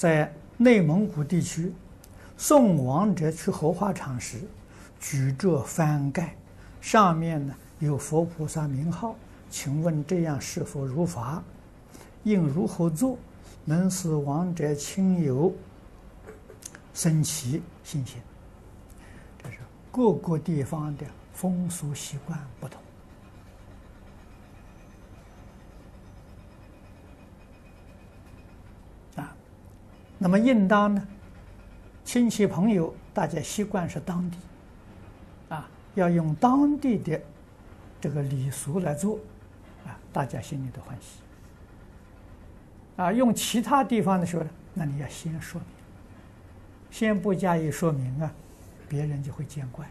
[0.00, 1.70] 在内蒙古地区
[2.38, 4.40] 送亡者去火化场时，
[4.98, 6.34] 举着幡盖，
[6.80, 9.14] 上面呢有佛菩萨名号，
[9.50, 11.44] 请问这样是否如法？
[12.22, 13.18] 应如何做，
[13.66, 15.52] 能使亡者亲友
[16.94, 18.22] 生起信心？
[19.42, 19.58] 这是
[19.92, 21.04] 各个地方的
[21.34, 22.80] 风俗习惯不同。
[30.22, 31.02] 那么应当呢，
[32.04, 34.36] 亲戚朋友大家习惯是当地，
[35.48, 37.18] 啊，要用当地的
[37.98, 39.18] 这个礼俗来做，
[39.86, 41.20] 啊，大家心里都欢喜。
[42.96, 45.68] 啊，用其他地方的时候呢，那你要先说明，
[46.90, 48.30] 先不加以说明啊，
[48.90, 49.86] 别人就会见怪。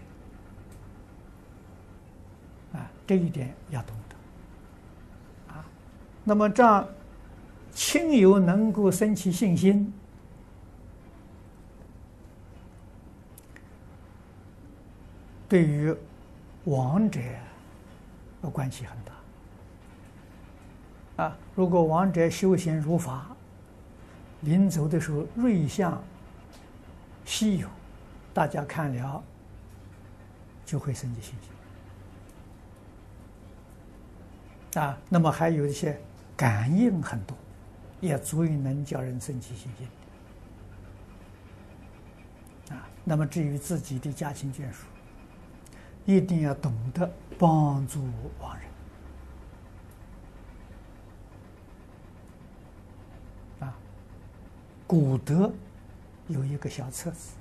[2.74, 5.54] 啊，这一点要懂得。
[5.56, 5.66] 啊，
[6.24, 6.88] 那么这样
[7.72, 9.92] 亲友能够升起信心。
[15.50, 15.94] 对于
[16.66, 17.20] 亡者
[18.42, 19.12] 的，关系很大。
[21.26, 23.36] 啊，如果亡者修行如法，
[24.42, 26.02] 临走的时候瑞相
[27.26, 27.68] 稀有，
[28.34, 29.24] 大家看了
[30.66, 31.34] 就会升起信
[34.72, 34.82] 心。
[34.82, 36.00] 啊，那么还有一些
[36.38, 37.36] 感应很多，
[38.00, 39.90] 也足以能叫人生起信心。
[42.78, 44.86] 啊，那么至于自己的家亲眷属，
[46.10, 47.08] 一定要懂得
[47.38, 48.02] 帮助
[48.40, 48.68] 亡人
[53.60, 53.78] 啊！
[54.88, 55.54] 古德
[56.28, 57.36] 有一个小册子，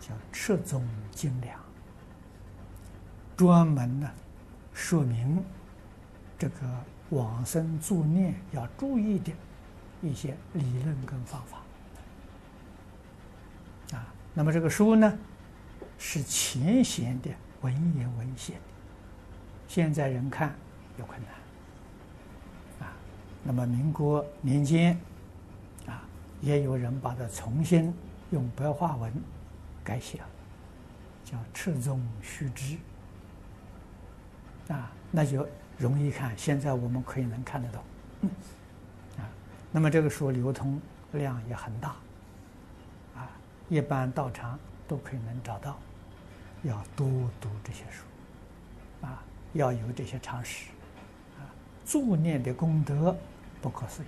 [0.00, 1.58] 叫《赤宗精良》，
[3.36, 4.10] 专门呢
[4.72, 5.44] 说明
[6.38, 6.54] 这个
[7.10, 9.30] 往生助念要注意的
[10.00, 11.58] 一些理论跟方法
[13.94, 14.06] 啊。
[14.32, 15.18] 那么这个书呢
[15.98, 17.28] 是浅显的。
[17.62, 18.54] 文言文写，
[19.66, 20.54] 现在人看
[20.98, 22.92] 有困难啊。
[23.42, 24.98] 那么民国年间
[25.86, 26.02] 啊，
[26.40, 27.92] 也有人把它重新
[28.30, 29.12] 用白话文
[29.82, 30.26] 改写了，
[31.24, 32.76] 叫《赤宗须知》
[34.74, 35.46] 啊，那就
[35.78, 36.36] 容易看。
[36.36, 37.82] 现在我们可以能看得懂
[39.18, 39.28] 啊。
[39.72, 40.80] 那么这个书流通
[41.12, 41.96] 量也很大
[43.16, 43.30] 啊，
[43.68, 45.78] 一般道场都可以能找到。
[46.66, 47.06] 要多
[47.40, 48.02] 读这些书，
[49.06, 49.22] 啊，
[49.52, 50.70] 要有这些常识，
[51.38, 51.46] 啊，
[51.84, 53.16] 助念的功德
[53.62, 54.06] 不可思议。